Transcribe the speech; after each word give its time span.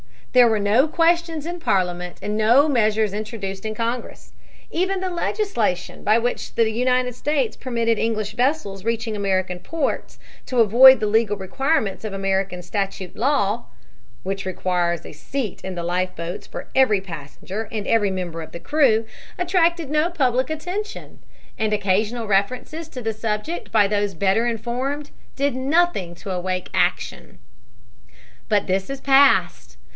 There 0.33 0.47
were 0.47 0.59
no 0.59 0.87
questions 0.87 1.45
in 1.45 1.59
Parliament 1.59 2.17
and 2.21 2.35
no 2.37 2.67
measures 2.69 3.13
introduced 3.13 3.65
in 3.65 3.75
Congress. 3.75 4.31
Even 4.71 4.99
the 5.01 5.09
legislation 5.09 6.05
by 6.05 6.17
which 6.17 6.55
the 6.55 6.71
United 6.71 7.13
States 7.13 7.57
permitted 7.57 7.99
English 7.99 8.31
vessels 8.31 8.85
reaching 8.85 9.15
American 9.15 9.59
ports 9.59 10.17
to 10.45 10.59
avoid 10.61 11.01
the 11.01 11.05
legal 11.05 11.35
requirements 11.35 12.05
of 12.05 12.13
American 12.13 12.61
statute 12.63 13.15
law 13.15 13.65
(which 14.23 14.45
requires 14.45 15.05
a 15.05 15.11
seat 15.11 15.61
in 15.63 15.75
the 15.75 15.83
life 15.83 16.15
boats 16.15 16.47
for 16.47 16.69
every 16.73 17.01
passenger 17.01 17.67
and 17.71 17.85
every 17.85 18.09
member 18.09 18.41
of 18.41 18.53
the 18.53 18.59
crew) 18.59 19.05
attracted 19.37 19.89
no 19.91 20.09
public 20.09 20.49
attention, 20.49 21.19
and 21.59 21.73
occasional 21.73 22.25
references 22.25 22.87
to 22.87 23.01
the 23.01 23.13
subject 23.13 23.69
by 23.71 23.85
those 23.85 24.15
better 24.15 24.47
informed 24.47 25.11
did 25.35 25.53
nothing 25.55 26.15
to 26.15 26.31
awake 26.31 26.69
action. 26.73 27.37
But 28.49 28.65
this 28.65 28.89
is 28.89 29.01
past. 29.01 29.67